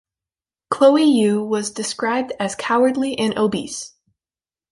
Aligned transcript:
Choe 0.73 0.95
Ui 0.97 1.37
was 1.47 1.69
described 1.69 2.33
as 2.39 2.55
cowardly 2.55 3.15
and 3.19 3.37
obese. 3.37 3.93